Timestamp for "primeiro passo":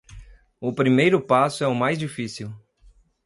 0.73-1.63